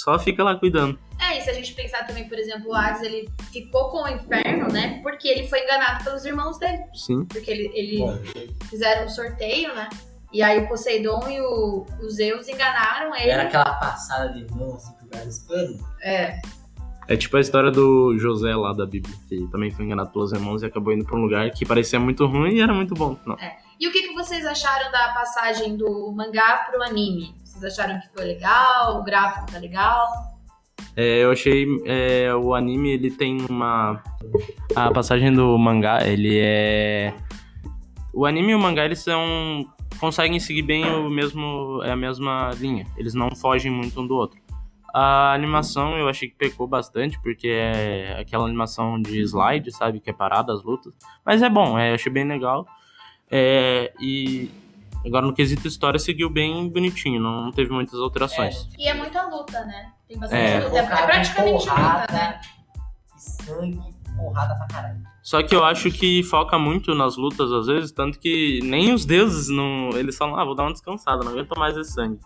Só 0.03 0.18
fica 0.18 0.44
lá 0.44 0.56
cuidando. 0.56 0.98
É, 1.19 1.38
e 1.38 1.42
se 1.42 1.50
a 1.50 1.53
gente 1.53 1.74
pensar 1.74 2.07
também, 2.07 2.27
por 2.27 2.39
exemplo, 2.39 2.71
o 2.71 2.75
Hades, 2.75 3.03
ele 3.03 3.30
ficou 3.51 3.89
com 3.89 4.03
o 4.03 4.07
inferno, 4.07 4.68
né? 4.71 5.00
Porque 5.03 5.27
ele 5.27 5.48
foi 5.48 5.63
enganado 5.63 6.03
pelos 6.03 6.25
irmãos 6.25 6.57
dele. 6.57 6.80
Sim. 6.94 7.25
Porque 7.25 7.51
ele, 7.51 7.71
ele 7.75 8.03
fizeram 8.69 9.06
um 9.06 9.09
sorteio, 9.09 9.74
né? 9.75 9.88
E 10.33 10.42
aí 10.42 10.59
o 10.59 10.68
Poseidon 10.68 11.19
e 11.30 11.39
o, 11.42 11.86
o 12.01 12.09
Zeus 12.09 12.48
enganaram 12.48 13.15
ele. 13.15 13.30
Era 13.30 13.44
aquela 13.44 13.74
passada 13.75 14.30
de 14.33 14.50
mão 14.53 14.75
assim 14.75 14.94
que 14.98 15.06
o 15.06 15.09
cara 15.09 15.25
espano. 15.25 15.77
É, 16.01 16.42
É 17.07 17.18
tipo 17.18 17.36
a 17.38 17.42
história 17.42 17.69
do 17.69 18.18
José 18.18 18.56
lá 18.56 18.74
da 18.74 18.86
Bíblia, 18.86 19.13
que 19.27 19.45
também 19.51 19.69
foi 19.69 19.86
enganado 19.86 20.09
pelos 20.12 20.31
irmãos 20.31 20.63
e 20.63 20.65
acabou 20.65 20.94
indo 20.94 21.06
pra 21.06 21.15
um 21.15 21.21
lugar 21.21 21.51
que 21.51 21.65
parecia 21.65 22.00
muito 22.00 22.25
ruim 22.25 22.56
e 22.56 22.62
era 22.62 22.74
muito 22.74 22.95
bom. 22.95 23.18
Não. 23.25 23.38
E 23.80 23.88
o 23.88 23.92
que, 23.92 24.03
que 24.03 24.13
vocês 24.13 24.45
acharam 24.45 24.92
da 24.92 25.09
passagem 25.09 25.75
do 25.75 26.12
mangá 26.12 26.68
pro 26.69 26.81
anime? 26.81 27.36
Vocês 27.62 27.78
acharam 27.78 28.00
que 28.00 28.10
foi 28.10 28.25
legal? 28.25 29.00
O 29.00 29.04
gráfico 29.04 29.46
tá 29.52 29.60
legal? 29.60 30.08
É, 30.96 31.24
eu 31.24 31.31
achei 31.31 31.68
é, 31.86 32.34
o 32.34 32.56
anime 32.56 32.90
ele 32.90 33.12
tem 33.12 33.38
uma 33.48 34.02
a 34.75 34.90
passagem 34.92 35.31
do 35.31 35.56
mangá 35.60 36.00
ele 36.06 36.40
é 36.40 37.13
o 38.12 38.25
anime 38.25 38.52
e 38.52 38.56
o 38.56 38.60
mangá 38.60 38.84
eles 38.84 39.00
são 39.00 39.63
conseguem 40.00 40.40
seguir 40.40 40.63
bem 40.63 40.84
o 40.86 41.08
mesmo 41.08 41.81
é 41.84 41.92
a 41.92 41.96
mesma 41.96 42.50
linha 42.60 42.86
eles 42.98 43.13
não 43.13 43.34
fogem 43.36 43.72
muito 43.72 44.02
um 44.02 44.08
do 44.08 44.16
outro 44.16 44.42
a 44.94 45.31
animação 45.34 45.98
eu 45.98 46.10
achei 46.10 46.28
que 46.28 46.36
pecou 46.36 46.68
bastante 46.68 47.18
porque 47.22 47.48
é 47.48 48.18
aquela 48.19 48.46
animação 48.46 49.00
de 49.00 49.22
slide 49.22 49.72
sabe 49.72 50.02
que 50.02 50.10
é 50.10 50.13
parada 50.13 50.52
as 50.52 50.63
lutas 50.63 50.94
mas 51.24 51.42
é 51.42 51.50
bom 51.50 51.78
é, 51.78 51.94
achei 51.94 52.12
bem 52.12 52.28
legal 52.28 52.66
é, 53.30 53.94
e 54.02 54.50
agora 55.06 55.25
no 55.25 55.33
quesito 55.33 55.68
história 55.68 56.00
seguiu 56.00 56.30
bem 56.30 56.69
bonitinho 56.69 57.19
não 57.21 57.51
teve 57.51 57.71
muitas 57.71 58.00
alterações 58.00 58.68
E 58.77 58.88
é 58.88 58.94
muita 58.94 59.24
luta, 59.27 59.63
né? 59.65 59.92
Tem 60.07 60.18
bastante 60.19 60.42
É. 60.42 60.59
luta. 60.59 60.77
É, 60.77 60.83
em 60.83 60.88
praticamente 60.88 61.33
porrada, 61.65 62.01
luta, 62.01 62.13
né? 62.13 62.42
Sangue, 63.18 63.80
porrada 64.15 64.56
pra 64.56 64.68
caralho. 64.68 65.01
Só 65.21 65.42
que 65.44 65.56
eu 65.56 65.63
acho 65.63 65.92
que 65.92 66.24
foca 66.24 66.57
muito 66.57 66.95
nas 66.95 67.15
lutas 67.15 67.51
às 67.51 67.68
vezes, 67.68 67.92
tanto 67.92 68.19
que 68.19 68.59
nem 68.63 68.94
os 68.94 69.06
deuses 69.06 69.48
não. 69.50 69.89
Eles 69.92 70.18
falam, 70.18 70.36
ah, 70.36 70.44
vou 70.44 70.56
dar 70.56 70.63
uma 70.63 70.71
descansada, 70.74 71.24
não 71.24 71.31
aguento 71.31 71.57
mais 71.57 71.77
esse 71.77 71.94
sangue. 71.94 72.19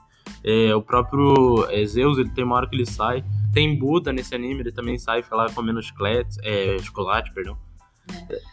É, 0.43 0.73
o 0.73 0.81
próprio 0.81 1.67
é, 1.69 1.85
Zeus, 1.85 2.17
ele 2.17 2.29
tem 2.29 2.43
uma 2.43 2.55
hora 2.55 2.67
que 2.67 2.75
ele 2.75 2.85
sai. 2.85 3.23
Tem 3.53 3.77
Buda 3.77 4.11
nesse 4.11 4.33
anime, 4.33 4.61
ele 4.61 4.71
também 4.71 4.97
sai 4.97 5.23
lá 5.31 5.49
comendo 5.51 5.81
chiclete, 5.81 6.37
é, 6.43 6.77
chocolate, 6.79 7.33
perdão. 7.33 7.57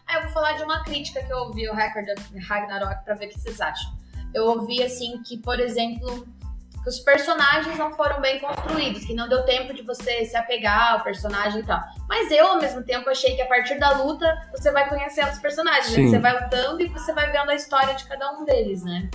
Ah, 0.07 0.17
eu 0.17 0.23
vou 0.23 0.31
falar 0.31 0.53
de 0.55 0.63
uma 0.63 0.83
crítica 0.83 1.23
que 1.25 1.33
eu 1.33 1.37
ouvi 1.39 1.69
o 1.69 1.75
Hacker 1.75 2.05
da 2.05 2.15
Ragnarok 2.49 3.05
pra 3.05 3.15
ver 3.15 3.27
o 3.27 3.29
que 3.29 3.39
vocês 3.41 3.61
acham. 3.61 3.93
Eu 4.35 4.47
ouvi 4.47 4.83
assim 4.83 5.21
que, 5.23 5.37
por 5.39 5.61
exemplo, 5.61 6.27
que 6.83 6.89
os 6.89 6.99
personagens 6.99 7.79
não 7.79 7.93
foram 7.93 8.21
bem 8.21 8.41
construídos, 8.41 9.05
que 9.05 9.15
não 9.15 9.29
deu 9.29 9.45
tempo 9.45 9.73
de 9.73 9.83
você 9.83 10.25
se 10.25 10.37
apegar 10.37 10.95
ao 10.95 11.05
personagem 11.05 11.61
e 11.61 11.65
tal. 11.65 11.81
Mas 12.09 12.31
eu, 12.31 12.47
ao 12.47 12.61
mesmo 12.61 12.83
tempo, 12.83 13.09
achei 13.09 13.37
que 13.37 13.43
a 13.43 13.47
partir 13.47 13.79
da 13.79 14.03
luta 14.03 14.27
você 14.51 14.73
vai 14.73 14.89
conhecendo 14.89 15.31
os 15.31 15.39
personagens, 15.39 15.97
né? 15.97 16.09
Você 16.09 16.19
vai 16.19 16.43
lutando 16.43 16.83
e 16.83 16.89
você 16.89 17.13
vai 17.13 17.31
vendo 17.31 17.51
a 17.51 17.55
história 17.55 17.95
de 17.95 18.05
cada 18.05 18.33
um 18.33 18.45
deles, 18.45 18.83
né? 18.83 19.09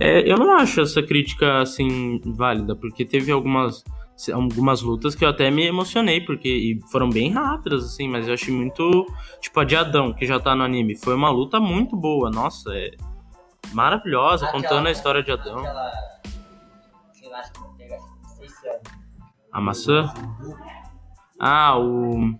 É, 0.00 0.30
eu 0.30 0.36
não 0.36 0.56
acho 0.56 0.80
essa 0.80 1.02
crítica 1.02 1.60
assim 1.60 2.20
válida, 2.24 2.74
porque 2.74 3.04
teve 3.04 3.32
algumas 3.32 3.84
algumas 4.32 4.82
lutas 4.82 5.14
que 5.14 5.24
eu 5.24 5.28
até 5.28 5.48
me 5.48 5.64
emocionei, 5.64 6.20
porque 6.20 6.48
e 6.48 6.80
foram 6.90 7.08
bem 7.08 7.30
rápidas, 7.30 7.84
assim, 7.84 8.08
mas 8.08 8.26
eu 8.26 8.34
achei 8.34 8.52
muito. 8.52 9.06
Tipo, 9.40 9.60
a 9.60 9.64
de 9.64 9.76
Adão, 9.76 10.12
que 10.12 10.26
já 10.26 10.40
tá 10.40 10.56
no 10.56 10.64
anime, 10.64 10.96
foi 10.96 11.14
uma 11.14 11.30
luta 11.30 11.60
muito 11.60 11.96
boa, 11.96 12.28
nossa, 12.28 12.70
é 12.74 12.90
maravilhosa, 13.72 14.46
Aquela- 14.46 14.62
contando 14.62 14.86
a 14.86 14.90
história 14.90 15.22
de 15.22 15.30
Adão. 15.32 15.58
Aquela. 15.58 15.92
Sei 17.12 17.28
lá, 17.28 17.38
acho 17.40 17.52
que 17.52 17.60
pega, 17.76 17.96
acho 17.96 18.06
que 18.06 18.22
não 18.22 18.28
sei 18.36 18.48
se 18.48 18.68
é. 18.68 18.80
A 19.52 19.60
maçã? 19.60 20.12
Ah, 21.40 21.78
o. 21.78 22.34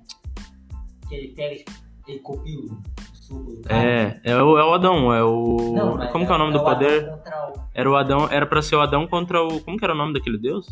Que 1.09 1.15
ele 1.15 1.29
pega, 1.35 1.65
ele 2.07 2.19
copia 2.21 2.59
o 2.59 2.81
suco 3.15 3.53
do. 3.63 3.73
É, 3.73 4.21
é 4.25 4.37
o, 4.43 4.59
é 4.59 4.65
o 4.65 4.75
Adão, 4.75 5.13
é 5.15 5.23
o. 5.23 5.73
Não, 5.75 6.09
como 6.13 6.27
que 6.27 6.33
é 6.33 6.35
o 6.35 6.39
nome 6.39 6.53
do 6.53 6.59
Adão 6.61 6.75
poder? 6.75 7.09
o- 7.09 7.69
Era 7.75 7.91
o 7.91 7.97
Adão, 7.97 8.29
era 8.31 8.47
pra 8.47 8.61
ser 8.61 8.77
o 8.77 8.81
Adão 8.81 9.07
contra 9.07 9.43
o. 9.43 9.61
Como 9.63 9.77
que 9.79 9.85
era 9.85 9.95
o 9.95 9.97
nome 9.97 10.13
daquele 10.13 10.39
deus? 10.39 10.67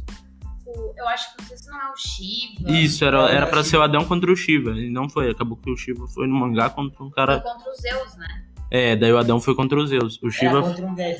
O- 0.67 0.93
eu 0.99 1.09
acho 1.09 1.33
que 1.37 1.41
não 1.43 1.49
sei 1.49 1.57
se 1.57 1.71
não 1.71 1.81
é 1.81 1.93
o 1.93 1.97
Shiva. 1.97 2.71
Isso, 2.71 3.05
era, 3.05 3.31
É, 3.31 3.37
era 3.37 3.47
eu 3.47 3.51
pra 3.51 3.61
acho 3.61 3.71
ser 3.71 3.77
o 3.77 3.83
Adão 3.83 4.05
contra 4.05 4.31
o 4.31 4.37
Shiva. 4.37 4.71
E 4.73 4.91
não 4.91 5.09
foi, 5.09 5.31
acabou 5.31 5.57
que 5.57 5.71
o 5.71 5.77
Shiva 5.77 6.07
foi 6.09 6.27
no 6.27 6.35
mangá 6.35 6.69
contra 6.69 7.03
um 7.03 7.07
Foi 7.09 7.15
cara. 7.15 7.41
contra 7.41 7.71
os 7.71 7.79
Zeus, 7.81 8.17
né? 8.17 8.27
É, 8.70 8.96
daí 8.96 9.12
o 9.12 9.18
Adão 9.18 9.40
foi 9.40 9.54
contra 9.54 9.78
os 9.78 9.90
Zeus. 9.90 10.20
O 10.23 10.26
Era 10.26 10.32
Shiva. 10.32 10.62
contra 10.62 10.87
um 10.87 10.94
velho. 10.94 11.18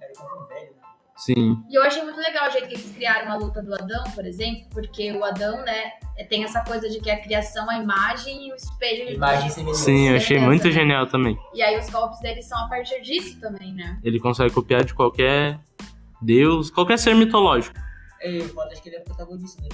Era 0.00 0.12
contra 0.16 0.36
um 0.36 0.46
velho. 0.46 0.70
né? 0.72 0.88
Sim. 1.16 1.62
E 1.68 1.74
eu 1.74 1.82
achei 1.82 2.02
muito 2.02 2.18
legal 2.18 2.48
o 2.48 2.52
jeito 2.52 2.68
que 2.68 2.74
eles 2.74 2.92
criaram 2.92 3.32
a 3.32 3.36
luta 3.36 3.62
do 3.62 3.74
Adão, 3.74 4.04
por 4.14 4.24
exemplo, 4.26 4.62
porque 4.72 5.12
o 5.12 5.24
Adão, 5.24 5.64
né, 5.64 5.92
tem 6.28 6.44
essa 6.44 6.60
coisa 6.62 6.88
de 6.88 7.00
que 7.00 7.10
a 7.10 7.20
criação, 7.20 7.68
a 7.68 7.78
imagem 7.78 8.48
e 8.48 8.52
o 8.52 8.56
espelho 8.56 9.06
de 9.08 9.14
Imagem 9.14 9.50
semelhante. 9.50 9.78
Sim, 9.78 10.08
eu 10.08 10.16
achei 10.16 10.38
muito 10.38 10.66
né? 10.66 10.72
genial 10.72 11.06
também. 11.06 11.38
E 11.54 11.62
aí 11.62 11.78
os 11.78 11.88
golpes 11.90 12.20
deles 12.20 12.46
são 12.46 12.58
a 12.58 12.68
partir 12.68 13.00
disso 13.02 13.40
também, 13.40 13.72
né? 13.74 13.98
Ele 14.02 14.18
consegue 14.20 14.52
copiar 14.52 14.84
de 14.84 14.94
qualquer 14.94 15.58
deus, 16.20 16.70
qualquer 16.70 16.98
ser 16.98 17.14
mitológico. 17.14 17.76
É, 18.20 18.38
eu 18.38 18.60
acho 18.62 18.82
que 18.82 18.88
ele 18.88 18.96
é 18.96 19.00
protagonista, 19.00 19.62
né? 19.62 19.68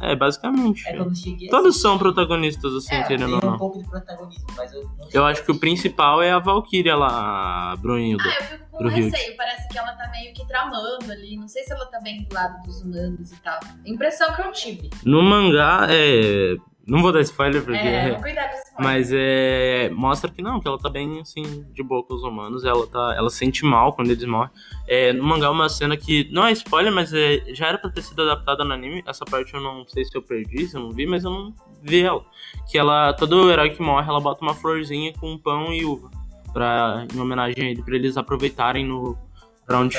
É, 0.00 0.14
basicamente. 0.16 0.86
É 0.88 0.96
não 0.96 1.14
cheguei 1.14 1.48
a 1.48 1.50
Todos 1.50 1.68
assistir. 1.68 1.82
são 1.82 1.98
protagonistas, 1.98 2.72
assim, 2.74 2.94
É, 2.94 3.02
querendo 3.04 3.34
ou 3.34 3.40
Tem 3.40 3.48
um 3.48 3.52
não. 3.52 3.58
pouco 3.58 3.78
de 3.78 3.88
protagonismo, 3.88 4.46
mas 4.56 4.72
eu 4.72 4.82
não 4.82 5.08
Eu 5.12 5.24
acho 5.24 5.44
que 5.44 5.50
o 5.50 5.58
principal 5.58 6.20
é 6.22 6.32
a 6.32 6.38
Valkyria 6.38 6.96
lá, 6.96 7.72
a 7.72 7.76
Brunhilda. 7.76 8.24
Ah, 8.24 8.36
eu 8.40 8.42
fico 8.44 8.64
com 8.70 8.88
receio. 8.88 9.36
Parece 9.36 9.68
que 9.68 9.78
ela 9.78 9.92
tá 9.92 10.10
meio 10.10 10.34
que 10.34 10.46
tramando 10.46 11.10
ali. 11.10 11.36
Não 11.36 11.48
sei 11.48 11.62
se 11.62 11.72
ela 11.72 11.86
tá 11.86 12.00
bem 12.00 12.22
do 12.24 12.34
lado 12.34 12.62
dos 12.64 12.82
humanos 12.82 13.32
e 13.32 13.36
tal. 13.40 13.58
Impressão 13.86 14.34
que 14.34 14.42
eu 14.42 14.52
tive. 14.52 14.90
No 15.04 15.22
mangá, 15.22 15.86
é. 15.90 16.56
Não 16.86 17.00
vou 17.00 17.12
dar 17.12 17.20
spoiler 17.22 17.62
porque. 17.62 17.78
É, 17.78 18.14
cuidar 18.20 18.46
desse 18.48 18.68
spoiler. 18.68 18.92
Mas 18.92 19.10
é, 19.12 19.88
mostra 19.90 20.30
que 20.30 20.42
não, 20.42 20.60
que 20.60 20.68
ela 20.68 20.78
tá 20.78 20.90
bem 20.90 21.20
assim, 21.20 21.64
de 21.72 21.82
boa 21.82 22.02
com 22.02 22.14
os 22.14 22.22
humanos. 22.22 22.64
Ela, 22.64 22.86
tá, 22.86 23.14
ela 23.16 23.30
sente 23.30 23.64
mal 23.64 23.92
quando 23.94 24.10
eles 24.10 24.24
morrem. 24.24 24.50
É, 24.86 25.12
no 25.12 25.24
mangá, 25.24 25.50
uma 25.50 25.68
cena 25.68 25.96
que. 25.96 26.28
Não 26.30 26.46
é 26.46 26.52
spoiler, 26.52 26.92
mas 26.92 27.12
é, 27.12 27.42
já 27.54 27.68
era 27.68 27.78
pra 27.78 27.90
ter 27.90 28.02
sido 28.02 28.22
adaptada 28.22 28.64
no 28.64 28.72
anime. 28.72 29.02
Essa 29.06 29.24
parte 29.24 29.54
eu 29.54 29.60
não 29.60 29.86
sei 29.86 30.04
se 30.04 30.16
eu 30.16 30.22
perdi, 30.22 30.66
se 30.66 30.76
eu 30.76 30.82
não 30.82 30.90
vi, 30.90 31.06
mas 31.06 31.24
eu 31.24 31.30
não 31.30 31.54
vi 31.82 32.02
ela. 32.02 32.24
Que 32.70 32.76
ela. 32.76 33.12
Todo 33.14 33.50
herói 33.50 33.70
que 33.70 33.82
morre, 33.82 34.08
ela 34.08 34.20
bota 34.20 34.44
uma 34.44 34.54
florzinha 34.54 35.12
com 35.14 35.38
pão 35.38 35.72
e 35.72 35.84
uva. 35.84 36.10
Pra, 36.52 37.06
em 37.12 37.18
homenagem 37.18 37.64
a 37.64 37.70
ele, 37.70 37.82
pra 37.82 37.94
eles 37.96 38.16
aproveitarem 38.16 38.84
no. 38.84 39.16
Pra 39.66 39.78
onde, 39.80 39.96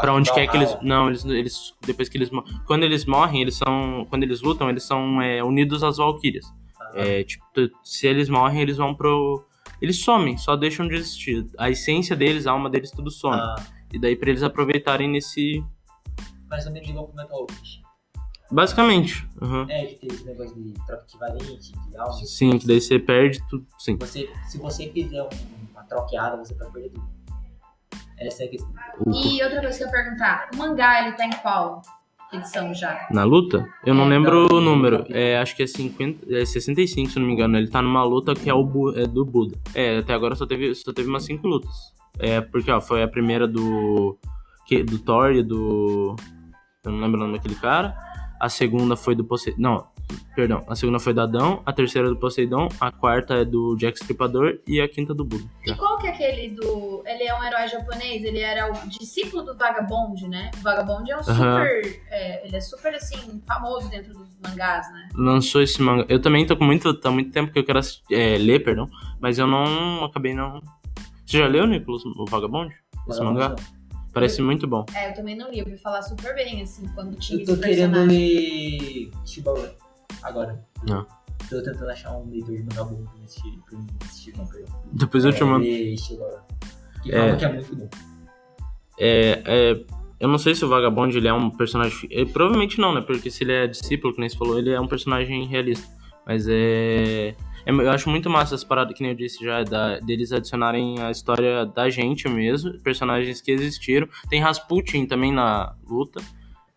Pra 0.00 0.12
onde 0.12 0.32
quer 0.32 0.46
que 0.46 0.56
eles. 0.56 0.76
Não, 0.82 1.08
eles, 1.08 1.24
eles. 1.24 1.74
Depois 1.86 2.08
que 2.08 2.18
eles. 2.18 2.30
Quando 2.66 2.82
eles 2.82 3.04
morrem, 3.06 3.40
eles 3.40 3.56
são. 3.56 4.06
Quando 4.10 4.22
eles 4.24 4.42
lutam, 4.42 4.68
eles 4.68 4.82
são 4.84 5.20
é, 5.22 5.42
unidos 5.42 5.82
às 5.82 5.96
Valkyrias. 5.96 6.44
É, 6.94 7.24
tipo, 7.24 7.44
se 7.82 8.06
eles 8.06 8.28
morrem, 8.28 8.60
eles 8.62 8.76
vão 8.76 8.94
pro. 8.94 9.42
Eles 9.80 10.02
somem, 10.02 10.36
só 10.38 10.54
deixam 10.56 10.86
de 10.88 10.94
existir. 10.94 11.46
A 11.58 11.68
essência 11.70 12.14
deles, 12.16 12.46
a 12.46 12.52
alma 12.52 12.68
deles, 12.70 12.90
tudo 12.90 13.10
some. 13.10 13.36
Ah, 13.36 13.56
E 13.92 13.98
daí 13.98 14.16
pra 14.16 14.30
eles 14.30 14.42
aproveitarem 14.42 15.08
nesse. 15.08 15.62
mais 16.48 16.66
ou 16.66 16.72
menos 16.72 16.88
igual 16.88 17.06
com 17.08 17.16
Metal. 17.16 17.46
Basicamente. 18.50 19.26
uhum. 19.42 19.66
É, 19.68 19.86
que 19.86 19.96
tem 19.96 20.08
esse 20.10 20.24
negócio 20.24 20.54
de 20.62 20.72
troca 20.86 21.04
equivalente, 21.08 21.72
de 21.90 21.96
alma. 21.96 22.12
Sim, 22.24 22.58
que 22.58 22.66
daí 22.66 22.80
você 22.80 22.98
perde 22.98 23.40
tudo. 23.48 23.66
Sim. 23.78 23.96
Você, 23.98 24.28
se 24.48 24.58
você 24.58 24.88
fizer 24.90 25.22
um- 25.22 25.28
uma 25.72 25.82
troqueada, 25.84 26.36
você 26.36 26.54
pode 26.54 26.72
perder 26.72 26.90
tudo. 26.90 27.15
Essa 28.18 28.44
é 28.44 28.46
a 28.46 28.50
questão. 28.50 28.70
E 29.12 29.42
outra 29.42 29.60
coisa 29.60 29.76
que 29.78 29.84
eu 29.84 29.88
ia 29.88 29.92
perguntar, 29.92 30.48
o 30.54 30.56
mangá, 30.56 31.06
ele 31.06 31.16
tá 31.16 31.26
em 31.26 31.30
qual 31.42 31.82
edição 32.32 32.72
já? 32.74 33.06
Na 33.10 33.24
luta? 33.24 33.68
Eu 33.84 33.94
não 33.94 34.04
É, 34.06 34.08
lembro 34.08 34.44
então, 34.46 34.58
o 34.58 34.60
número. 34.60 35.04
É, 35.10 35.38
acho 35.38 35.54
que 35.54 35.62
é, 35.62 35.66
50, 35.66 36.26
é 36.34 36.44
65, 36.44 37.10
se 37.10 37.18
não 37.18 37.26
me 37.26 37.32
engano. 37.34 37.56
Ele 37.56 37.68
tá 37.68 37.80
numa 37.82 38.02
luta 38.04 38.34
que 38.34 38.48
é, 38.50 38.54
o 38.54 38.64
Bu- 38.64 38.96
é 38.98 39.06
do 39.06 39.24
Buda. 39.24 39.56
É, 39.74 39.98
até 39.98 40.12
agora 40.14 40.34
só 40.34 40.46
teve, 40.46 40.74
só 40.74 40.92
teve 40.92 41.08
umas 41.08 41.24
5 41.24 41.46
lutas. 41.46 41.70
É, 42.18 42.40
porque, 42.40 42.70
ó, 42.70 42.80
foi 42.80 43.02
a 43.02 43.08
primeira 43.08 43.46
do. 43.46 44.18
que- 44.66 44.82
do 44.82 44.98
Thor 44.98 45.32
e 45.32 45.42
do. 45.42 46.16
Eu 46.84 46.92
não 46.92 47.00
lembro 47.00 47.20
o 47.20 47.22
nome 47.24 47.36
daquele 47.38 47.54
cara. 47.56 47.96
A 48.40 48.48
segunda 48.48 48.96
foi 48.96 49.14
do 49.14 49.24
Poseidon. 49.24 49.60
Não, 49.60 49.86
perdão. 50.34 50.64
A 50.68 50.74
segunda 50.74 50.98
foi 50.98 51.14
do 51.14 51.20
Adão. 51.20 51.62
A 51.64 51.72
terceira 51.72 52.08
do 52.08 52.16
Poseidon. 52.16 52.68
A 52.80 52.92
quarta 52.92 53.34
é 53.34 53.44
do 53.44 53.76
Jack 53.76 53.98
Stripador. 53.98 54.58
E 54.66 54.80
a 54.80 54.88
quinta 54.88 55.14
do 55.14 55.24
Buda. 55.24 55.44
E 55.64 55.74
qual 55.74 55.98
que 55.98 56.06
é 56.06 56.10
aquele 56.10 56.50
do. 56.50 57.02
Ele 57.06 57.24
é 57.24 57.34
um 57.38 57.42
herói 57.42 57.68
japonês, 57.68 58.24
ele 58.24 58.40
era 58.40 58.70
o 58.70 58.88
discípulo 58.88 59.42
do 59.42 59.56
Vagabond, 59.56 60.28
né? 60.28 60.50
O 60.58 60.62
Vagabond 60.62 61.10
é 61.10 61.16
um 61.16 61.22
super. 61.22 62.02
é, 62.10 62.46
ele 62.46 62.56
é 62.56 62.60
super 62.60 62.94
assim, 62.94 63.42
famoso 63.46 63.88
dentro 63.88 64.12
dos 64.12 64.36
mangás, 64.42 64.90
né? 64.92 65.08
lançou 65.14 65.62
esse 65.62 65.80
manga. 65.80 66.04
Eu 66.08 66.20
também 66.20 66.46
tô 66.46 66.56
com 66.56 66.64
muito, 66.64 66.92
tá 66.94 67.10
muito 67.10 67.30
tempo 67.30 67.52
que 67.52 67.58
eu 67.58 67.64
quero 67.64 67.80
é, 68.10 68.38
ler, 68.38 68.62
perdão, 68.62 68.88
mas 69.20 69.38
eu 69.38 69.46
não 69.46 70.04
acabei 70.04 70.34
não. 70.34 70.60
Você 71.24 71.38
já 71.38 71.46
leu, 71.46 71.66
Nicolas, 71.66 72.04
o 72.04 72.24
Vagabond? 72.26 72.72
Esse 73.08 73.20
mangá? 73.20 73.54
Parece 74.16 74.40
muito 74.40 74.66
bom. 74.66 74.84
É, 74.94 75.10
eu 75.10 75.14
também 75.14 75.36
não 75.36 75.50
li, 75.50 75.58
eu 75.58 75.66
ouvi 75.66 75.76
falar 75.76 76.00
super 76.02 76.34
bem, 76.34 76.62
assim, 76.62 76.86
quando 76.94 77.14
tinha 77.18 77.42
Eu 77.42 77.46
tô 77.46 77.56
querendo 77.58 77.98
ler 78.04 79.10
Chibaura 79.26 79.74
agora. 80.22 80.64
Não. 80.88 81.06
Tô 81.50 81.62
tentando 81.62 81.90
achar 81.90 82.12
um 82.16 82.28
leitor 82.30 82.56
bom 82.86 83.04
pra 83.04 83.14
me 83.18 83.24
assistir, 83.24 83.58
pra 83.68 83.78
mim 83.78 83.86
assistir, 84.02 84.34
não, 84.38 84.46
perdão. 84.46 84.74
Depois 84.92 85.24
eu 85.24 85.32
te 85.32 85.44
mando. 85.44 85.64
ler 85.64 85.96
Chibaura. 85.98 86.42
Que 87.02 87.12
É. 87.14 87.18
fala 87.18 87.36
que 87.36 87.44
é 87.44 87.52
muito 87.52 87.76
bom. 87.76 87.88
É, 88.98 89.42
é, 89.44 89.84
eu 90.18 90.28
não 90.28 90.38
sei 90.38 90.54
se 90.54 90.64
o 90.64 90.68
Vagabond 90.68 91.14
ele 91.16 91.28
é 91.28 91.32
um 91.34 91.50
personagem. 91.50 91.92
fi- 91.96 92.08
é, 92.10 92.24
provavelmente 92.24 92.80
não, 92.80 92.94
né? 92.94 93.02
Porque 93.02 93.30
se 93.30 93.44
ele 93.44 93.52
é 93.52 93.66
discípulo, 93.66 94.14
que 94.14 94.20
nem 94.20 94.28
você 94.30 94.36
falou, 94.38 94.58
ele 94.58 94.70
é 94.70 94.80
um 94.80 94.88
personagem 94.88 95.46
realista. 95.46 95.86
Mas 96.26 96.46
é. 96.48 97.34
É- 97.66 97.70
eu 97.70 97.90
acho 97.90 98.08
muito 98.08 98.30
massa 98.30 98.54
essa 98.54 98.64
parada, 98.66 98.94
que 98.94 99.02
nem 99.02 99.10
eu 99.12 99.16
disse 99.16 99.44
já, 99.44 99.62
da, 99.64 99.98
deles 99.98 100.32
adicionarem 100.32 101.02
a 101.02 101.10
história 101.10 101.66
da 101.66 101.90
gente 101.90 102.28
mesmo, 102.28 102.78
personagens 102.80 103.40
que 103.40 103.50
existiram. 103.50 104.08
Tem 104.30 104.40
Rasputin 104.40 105.04
também 105.06 105.32
na 105.32 105.74
luta. 105.86 106.20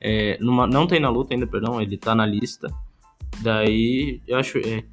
É, 0.02 0.38
numa- 0.42 0.66
não 0.68 0.88
tem 0.88 1.00
na 1.00 1.10
luta 1.10 1.34
ainda, 1.34 1.46
perdão, 1.48 1.82
ele 1.82 1.98
tá 1.98 2.14
na 2.16 2.26
lista. 2.26 2.68
Daí, 3.42 4.22
eu 4.28 4.38
acho. 4.38 4.58
É, 4.60 4.84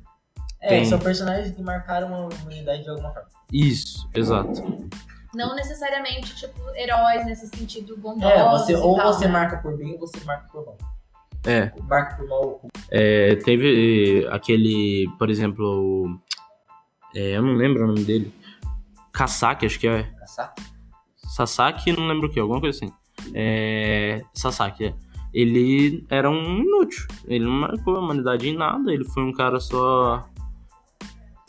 É, 0.60 0.68
Tem. 0.68 0.84
são 0.84 0.98
personagens 0.98 1.54
que 1.54 1.62
marcaram 1.62 2.12
a 2.14 2.26
humanidade 2.26 2.82
de 2.82 2.88
alguma 2.90 3.10
forma. 3.12 3.28
isso, 3.52 4.08
exato. 4.14 4.62
Não 5.34 5.54
necessariamente, 5.54 6.34
tipo, 6.34 6.60
heróis 6.74 7.24
nesse 7.26 7.46
sentido 7.48 7.96
bondosos. 7.98 8.32
É, 8.32 8.42
você, 8.50 8.74
ou 8.74 8.96
tal, 8.96 9.12
você 9.12 9.26
né? 9.26 9.32
marca 9.32 9.58
por 9.58 9.76
bem 9.76 9.92
ou 9.92 9.98
você 10.00 10.18
marca 10.24 10.48
por 10.50 10.64
mal. 10.66 10.76
É. 11.44 11.72
É, 12.90 13.36
teve 13.36 14.24
eh, 14.24 14.28
aquele, 14.32 15.08
por 15.18 15.30
exemplo, 15.30 15.64
o- 16.06 16.20
é, 17.14 17.36
eu 17.36 17.42
não 17.42 17.54
lembro 17.54 17.84
o 17.84 17.86
nome 17.88 18.04
dele. 18.04 18.32
Kasaki, 19.12 19.66
acho 19.66 19.78
que 19.78 19.88
é. 19.88 20.04
Caçar. 20.18 20.54
Sasaki, 21.16 21.92
não 21.92 22.06
lembro 22.08 22.28
o 22.28 22.30
que, 22.30 22.40
alguma 22.40 22.60
coisa 22.60 22.76
assim. 22.84 22.92
É, 23.34 24.22
Sasaki, 24.34 24.86
é. 24.86 24.94
Ele 25.32 26.04
era 26.08 26.30
um 26.30 26.60
inútil. 26.62 27.06
Ele 27.26 27.44
não 27.44 27.52
marcou 27.52 27.96
a 27.96 28.00
humanidade 28.00 28.48
em 28.48 28.56
nada. 28.56 28.92
Ele 28.92 29.04
foi 29.04 29.22
um 29.22 29.32
cara 29.32 29.60
só. 29.60 30.26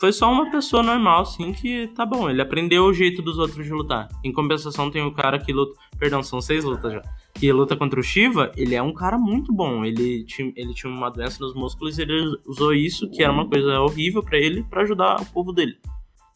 Foi 0.00 0.12
só 0.12 0.30
uma 0.30 0.48
pessoa 0.48 0.80
normal, 0.80 1.22
assim, 1.22 1.52
que 1.52 1.88
tá 1.88 2.06
bom. 2.06 2.30
Ele 2.30 2.40
aprendeu 2.40 2.84
o 2.84 2.94
jeito 2.94 3.20
dos 3.20 3.36
outros 3.36 3.66
de 3.66 3.72
lutar. 3.72 4.08
Em 4.24 4.32
compensação, 4.32 4.90
tem 4.90 5.02
o 5.02 5.12
cara 5.12 5.40
que 5.40 5.52
luta. 5.52 5.78
Perdão, 5.98 6.22
são 6.22 6.40
seis 6.40 6.62
lutas 6.62 6.92
já. 6.92 7.02
Que 7.34 7.52
luta 7.52 7.76
contra 7.76 7.98
o 7.98 8.02
Shiva, 8.02 8.52
ele 8.56 8.76
é 8.76 8.82
um 8.82 8.92
cara 8.92 9.18
muito 9.18 9.52
bom. 9.52 9.84
Ele 9.84 10.22
tinha, 10.24 10.52
ele 10.54 10.72
tinha 10.72 10.92
uma 10.92 11.10
doença 11.10 11.42
nos 11.42 11.52
músculos 11.52 11.98
e 11.98 12.02
ele 12.02 12.38
usou 12.46 12.72
isso, 12.72 13.10
que 13.10 13.24
era 13.24 13.32
uma 13.32 13.48
coisa 13.48 13.80
horrível 13.80 14.22
pra 14.22 14.38
ele, 14.38 14.62
pra 14.62 14.82
ajudar 14.82 15.20
o 15.20 15.26
povo 15.26 15.52
dele. 15.52 15.76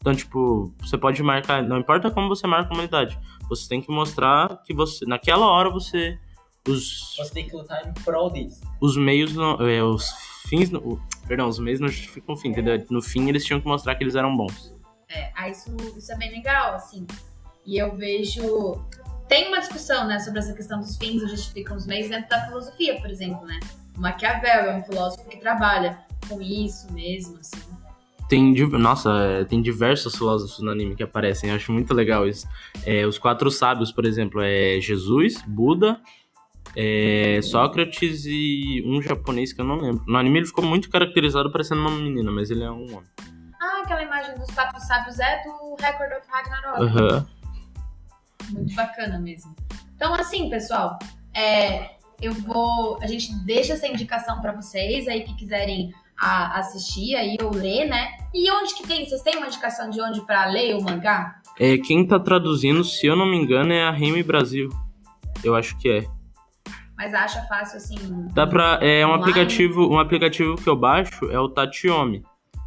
Então, 0.03 0.13
tipo, 0.13 0.73
você 0.81 0.97
pode 0.97 1.23
marcar, 1.23 1.63
não 1.63 1.79
importa 1.79 2.11
como 2.11 2.27
você 2.27 2.45
marca 2.45 2.69
a 2.69 2.73
humanidade, 2.73 3.17
você 3.47 3.69
tem 3.69 3.81
que 3.81 3.89
mostrar 3.89 4.61
que 4.65 4.73
você, 4.73 5.05
naquela 5.05 5.45
hora 5.45 5.69
você, 5.69 6.19
os, 6.67 7.15
Você 7.17 7.33
tem 7.33 7.47
que 7.47 7.55
lutar 7.55 7.85
em 7.87 7.93
prol 8.03 8.29
deles. 8.29 8.61
os 8.81 8.95
meios, 8.97 9.33
não- 9.33 9.59
é, 9.67 9.83
os 9.83 10.09
fins, 10.47 10.69
não- 10.69 10.79
o- 10.81 11.01
perdão, 11.27 11.47
os 11.47 11.59
meios 11.59 11.79
não 11.79 11.87
justificam 11.87 12.35
o 12.35 12.37
fim, 12.37 12.49
entendeu? 12.49 12.83
No 12.89 13.01
fim 13.01 13.27
eles 13.29 13.43
tinham 13.45 13.59
que 13.59 13.67
mostrar 13.67 13.95
que 13.95 14.03
eles 14.03 14.15
eram 14.15 14.35
bons. 14.35 14.73
É, 15.09 15.31
aí 15.35 15.51
isso, 15.51 15.75
isso 15.97 16.11
é 16.11 16.17
bem 16.17 16.31
legal, 16.31 16.73
assim. 16.75 17.05
E 17.65 17.77
eu 17.77 17.95
vejo. 17.95 18.81
Tem 19.27 19.47
uma 19.47 19.59
discussão, 19.59 20.05
né, 20.07 20.19
sobre 20.19 20.39
essa 20.39 20.53
questão 20.53 20.79
dos 20.79 20.97
fins 20.97 21.21
justificam 21.21 21.75
os 21.77 21.85
meios 21.85 22.09
dentro 22.09 22.29
da 22.29 22.45
filosofia, 22.45 22.99
por 22.99 23.09
exemplo, 23.09 23.45
né? 23.45 23.59
O 23.97 24.01
Maquiavel 24.01 24.71
é 24.71 24.75
um 24.75 24.83
filósofo 24.83 25.27
que 25.29 25.37
trabalha 25.37 25.99
com 26.27 26.41
isso 26.41 26.91
mesmo, 26.91 27.37
assim. 27.39 27.61
Tem, 28.27 28.53
nossa, 28.79 29.09
é, 29.11 29.45
tem 29.45 29.61
diversos 29.61 30.15
filósofos 30.15 30.59
no 30.59 30.71
anime 30.71 30.95
que 30.95 31.03
aparecem, 31.03 31.49
eu 31.49 31.55
acho 31.55 31.71
muito 31.71 31.93
legal 31.93 32.27
isso. 32.27 32.47
É, 32.85 33.05
os 33.05 33.17
quatro 33.19 33.49
sábios, 33.51 33.91
por 33.91 34.05
exemplo, 34.05 34.41
é 34.41 34.79
Jesus, 34.81 35.41
Buda, 35.47 36.01
é, 36.75 37.39
Sócrates 37.43 38.25
e 38.25 38.83
um 38.85 39.01
japonês 39.01 39.53
que 39.53 39.61
eu 39.61 39.65
não 39.65 39.77
lembro. 39.77 40.03
No 40.07 40.17
anime 40.17 40.39
ele 40.39 40.45
ficou 40.47 40.65
muito 40.65 40.89
caracterizado 40.89 41.51
parecendo 41.51 41.81
uma 41.81 41.91
menina, 41.91 42.31
mas 42.31 42.49
ele 42.49 42.63
é 42.63 42.71
um 42.71 42.83
homem. 42.95 43.09
Ah, 43.61 43.81
aquela 43.83 44.03
imagem 44.03 44.35
dos 44.35 44.49
quatro 44.51 44.79
sábios 44.81 45.19
é 45.19 45.41
do 45.43 45.75
Record 45.79 46.11
of 46.13 46.27
Ragnarok. 46.29 46.81
Aham. 46.83 47.27
Muito 48.51 48.75
bacana 48.75 49.19
mesmo. 49.19 49.55
Então, 49.95 50.13
assim, 50.15 50.49
pessoal, 50.49 50.97
é, 51.33 51.91
eu 52.21 52.33
vou. 52.33 52.97
A 53.01 53.07
gente 53.07 53.33
deixa 53.45 53.73
essa 53.73 53.87
indicação 53.87 54.41
pra 54.41 54.51
vocês 54.51 55.07
aí 55.07 55.23
que 55.23 55.33
quiserem 55.35 55.93
a- 56.19 56.59
assistir 56.59 57.15
aí 57.15 57.37
ou 57.41 57.53
ler, 57.53 57.85
né? 57.85 58.09
E 58.33 58.51
onde 58.51 58.75
que 58.75 58.85
tem? 58.85 59.05
Vocês 59.05 59.21
têm 59.21 59.37
uma 59.37 59.47
indicação 59.47 59.89
de 59.89 60.01
onde 60.01 60.21
pra 60.25 60.45
ler 60.47 60.75
o 60.75 60.81
mangá? 60.83 61.41
É, 61.59 61.77
quem 61.77 62.05
tá 62.05 62.19
traduzindo, 62.19 62.83
se 62.83 63.05
eu 63.07 63.15
não 63.15 63.25
me 63.25 63.37
engano, 63.37 63.71
é 63.71 63.83
a 63.83 63.91
Remy 63.91 64.23
Brasil. 64.23 64.69
Eu 65.43 65.55
acho 65.55 65.77
que 65.77 65.89
é. 65.89 66.05
Mas 66.97 67.13
acha 67.13 67.41
fácil 67.43 67.77
assim. 67.77 67.95
Dá 68.33 68.45
pra. 68.45 68.79
É 68.81 69.05
um 69.05 69.09
Online? 69.09 69.23
aplicativo. 69.23 69.89
Um 69.89 69.99
aplicativo 69.99 70.55
que 70.55 70.69
eu 70.69 70.75
baixo 70.75 71.25
é 71.31 71.39
o 71.39 71.49
Tatiomi. 71.49 72.23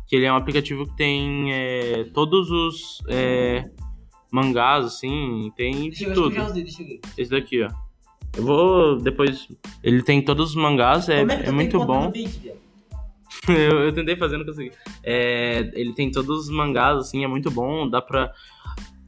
Que 0.07 0.17
ele 0.17 0.27
é 0.27 0.33
um 0.33 0.37
aplicativo 0.37 0.87
que 0.87 0.97
tem 0.97 1.53
é, 1.53 2.05
todos 2.15 2.51
os 2.51 3.03
é, 3.09 3.65
mangás, 4.31 4.85
assim, 4.85 5.53
tem 5.57 5.91
de 5.91 6.13
tudo. 6.13 6.35
já 6.35 6.45
usei, 6.47 6.63
deixa 6.63 6.83
eu 6.83 6.87
ver. 6.87 7.01
Esse 7.17 7.31
daqui, 7.31 7.63
ó. 7.63 7.71
Eu 8.37 8.43
vou 8.45 8.97
depois. 9.01 9.49
Ele 9.83 10.03
tem 10.03 10.23
todos 10.23 10.51
os 10.51 10.57
mangás, 10.57 11.09
é, 11.09 11.21
Como 11.21 11.29
que 11.29 11.35
é 11.35 11.43
tem 11.43 11.53
muito 11.53 11.85
bom. 11.85 12.13
eu, 13.49 13.81
eu 13.81 13.93
tentei 13.93 14.17
fazer, 14.17 14.37
não 14.37 14.45
consegui. 14.45 14.73
É, 15.03 15.71
ele 15.75 15.93
tem 15.93 16.11
todos 16.11 16.45
os 16.45 16.51
mangás, 16.51 16.99
assim, 16.99 17.25
é 17.25 17.29
muito 17.29 17.51
bom. 17.51 17.89
Dá 17.89 18.03
pra. 18.03 18.33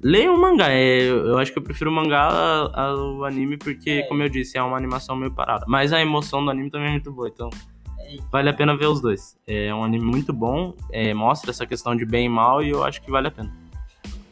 Ler 0.02 0.30
o 0.30 0.40
mangá. 0.40 0.70
É, 0.70 1.02
eu 1.02 1.38
acho 1.38 1.52
que 1.52 1.58
eu 1.58 1.62
prefiro 1.62 1.90
o 1.90 1.94
mangá 1.94 2.28
ao 2.72 3.24
anime, 3.24 3.56
porque, 3.56 3.90
É. 3.90 4.02
como 4.02 4.22
eu 4.22 4.28
disse, 4.28 4.56
é 4.56 4.62
uma 4.62 4.76
animação 4.76 5.16
meio 5.16 5.32
parada. 5.32 5.64
Mas 5.68 5.92
a 5.92 6.00
emoção 6.00 6.44
do 6.44 6.50
anime 6.50 6.70
também 6.70 6.88
é 6.88 6.92
muito 6.92 7.12
boa, 7.12 7.28
então. 7.28 7.50
É, 8.00 8.16
Vale 8.30 8.48
a 8.48 8.54
pena 8.54 8.76
ver 8.76 8.86
os 8.86 9.00
dois. 9.00 9.36
É 9.46 9.74
um 9.74 9.84
anime 9.84 10.04
muito 10.04 10.32
bom, 10.32 10.74
é, 10.92 11.12
mostra 11.12 11.50
essa 11.50 11.66
questão 11.66 11.96
de 11.96 12.04
bem 12.06 12.26
e 12.26 12.28
mal 12.28 12.62
e 12.62 12.70
eu 12.70 12.84
acho 12.84 13.02
que 13.02 13.10
vale 13.10 13.28
a 13.28 13.30
pena. 13.30 13.52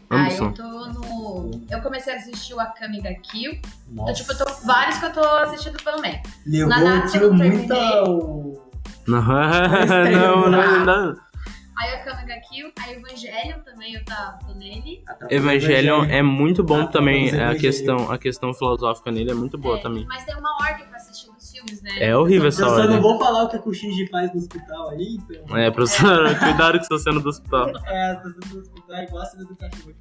Ah, 0.09 0.23
Ambos 0.23 0.39
eu 0.39 0.53
tô 0.53 0.63
no. 0.63 1.51
Eu 1.69 1.81
comecei 1.83 2.15
a 2.15 2.17
assistir 2.17 2.55
o 2.55 2.61
Akame 2.61 3.01
ga 3.01 3.13
Kill. 3.15 3.59
Então, 3.91 4.15
tipo, 4.15 4.33
eu 4.33 4.39
tô 4.39 4.45
vários 4.65 4.99
que 4.99 5.05
eu 5.05 5.13
tô 5.13 5.21
assistindo 5.21 5.77
também. 5.83 6.23
Levou 6.47 6.69
Nanatsu 6.69 7.17
eu 7.17 7.35
muita 7.35 7.75
terminei. 7.75 8.01
o... 8.07 8.63
Não, 9.09 9.21
não, 9.21 10.51
não, 10.51 10.85
não. 10.85 11.17
Aí 11.79 11.93
a 11.95 12.05
Kamiga 12.05 12.35
Kill, 12.49 12.73
a 12.81 12.91
Evangelion 12.93 13.59
também 13.65 13.95
eu 13.95 14.05
tô 14.05 14.55
nele. 14.55 15.03
Ah, 15.07 15.15
tá. 15.15 15.27
Evangelion 15.31 16.05
é 16.05 16.23
muito 16.23 16.65
bom 16.65 16.81
Ah, 16.81 16.87
tá, 16.87 16.93
também. 16.93 17.29
A 17.39 17.55
questão, 17.55 18.11
a 18.11 18.17
questão 18.19 18.55
filosófica 18.55 19.11
nele 19.11 19.31
é 19.31 19.35
muito 19.35 19.59
boa 19.59 19.77
É, 19.79 19.83
também. 19.83 20.07
Mas 20.07 20.25
tem 20.25 20.35
uma 20.37 20.57
ordem 20.63 20.87
pra 20.87 20.97
assistir 20.97 21.31
dos 21.31 21.51
filmes, 21.51 21.83
né? 21.83 21.91
É 22.01 22.17
horrível 22.17 22.45
Eu 22.45 22.49
essa 22.49 22.65
só 22.65 22.71
ordem. 22.77 22.89
não 22.97 23.03
vou 23.03 23.19
falar 23.19 23.45
o 23.45 23.49
que, 23.49 23.57
o 23.69 23.75
Shinji 23.75 24.09
faz 24.09 24.33
no 24.33 24.39
hospital 24.41 24.89
aí, 24.91 25.19
então. 25.21 25.57
É, 25.59 25.71
professor, 25.71 26.35
cuidado 26.39 26.79
com 26.79 26.85
essa 26.95 26.99
cena 26.99 27.21
do 27.21 27.29
hospital. 27.29 27.69
É, 27.85 28.15
tá 28.15 28.21
tudo 28.23 28.55
no 28.55 28.61
hospital 28.61 29.03
igual 29.03 29.23
a 29.23 29.27
cena 29.27 29.45
do 29.45 29.57
cachorro. 29.57 29.95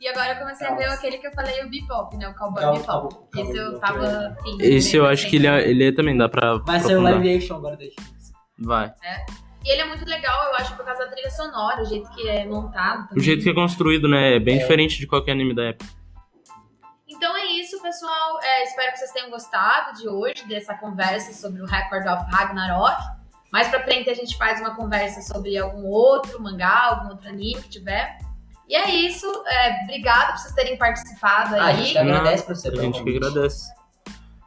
E 0.00 0.06
agora 0.08 0.32
eu 0.32 0.38
comecei 0.38 0.66
a 0.66 0.74
ver 0.76 0.84
aquele 0.84 1.18
que 1.18 1.26
eu 1.26 1.32
falei, 1.32 1.64
o 1.64 1.68
Bebop, 1.68 2.16
né? 2.16 2.28
O 2.28 2.34
Cowboy 2.34 2.64
Bebop. 2.78 3.16
Esse 3.36 3.56
eu 3.56 3.78
tava 3.80 4.36
Esse 4.60 4.96
eu 4.96 5.04
acho 5.06 5.28
que 5.28 5.36
ele, 5.36 5.48
também. 5.48 5.60
é- 5.64 5.68
ele 5.70 5.92
também 5.92 6.16
dá 6.16 6.28
pra. 6.28 6.56
Vai 6.58 6.78
sair 6.80 6.96
o 6.96 7.02
live 7.02 7.34
action 7.36 7.56
agora 7.56 7.76
da. 7.76 7.84
Vai. 8.60 8.94
E 9.68 9.70
ele 9.70 9.82
é 9.82 9.84
muito 9.84 10.06
legal, 10.06 10.44
eu 10.46 10.54
acho, 10.54 10.74
por 10.76 10.82
causa 10.86 11.04
da 11.04 11.10
trilha 11.10 11.30
sonora, 11.30 11.82
o 11.82 11.84
jeito 11.84 12.08
que 12.12 12.26
é 12.26 12.46
montado. 12.46 13.04
O 13.04 13.08
também. 13.08 13.22
jeito 13.22 13.42
que 13.42 13.50
é 13.50 13.54
construído, 13.54 14.08
né? 14.08 14.36
É 14.36 14.40
bem 14.40 14.56
diferente 14.56 14.98
de 14.98 15.06
qualquer 15.06 15.32
anime 15.32 15.54
da 15.54 15.64
época. 15.64 15.90
Então 17.06 17.36
é 17.36 17.44
isso, 17.44 17.78
pessoal. 17.82 18.38
É, 18.42 18.64
espero 18.64 18.92
que 18.92 18.98
vocês 18.98 19.12
tenham 19.12 19.28
gostado 19.28 19.98
de 19.98 20.08
hoje, 20.08 20.42
dessa 20.48 20.72
conversa 20.74 21.34
sobre 21.34 21.60
o 21.60 21.66
Record 21.66 22.06
of 22.06 22.30
Ragnarok. 22.34 22.96
Mais 23.52 23.68
pra 23.68 23.82
frente 23.82 24.08
a 24.08 24.14
gente 24.14 24.38
faz 24.38 24.58
uma 24.58 24.74
conversa 24.74 25.20
sobre 25.20 25.58
algum 25.58 25.84
outro 25.84 26.42
mangá, 26.42 26.86
algum 26.86 27.10
outro 27.10 27.28
anime 27.28 27.60
que 27.60 27.68
tiver. 27.68 28.16
E 28.66 28.74
é 28.74 28.88
isso. 28.90 29.26
É, 29.46 29.82
obrigado 29.84 30.32
por 30.32 30.38
vocês 30.38 30.54
terem 30.54 30.78
participado 30.78 31.56
Ah, 31.56 31.64
a 31.64 31.66
aí. 31.66 31.76
gente 31.76 31.92
que 31.92 31.98
agradece 31.98 32.42
por 32.44 32.56
você. 32.56 32.68
A 32.68 32.70
pelo 32.70 32.82
gente 32.84 33.02
que 33.04 33.16
agradece. 33.18 33.70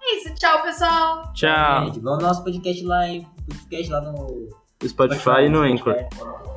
É 0.01 0.15
isso. 0.15 0.33
Tchau, 0.33 0.63
pessoal. 0.63 1.31
Tchau. 1.33 1.85
Gente, 1.85 1.99
vamos 1.99 2.23
no 2.23 2.27
nosso 2.27 2.43
podcast 2.43 2.83
lá, 2.83 3.07
em 3.07 3.21
podcast 3.47 3.91
lá 3.91 4.01
no 4.01 4.60
Spotify 4.87 5.45
e 5.45 5.49
no 5.49 5.61
Anchor. 5.61 5.95
Spotify. 5.95 6.50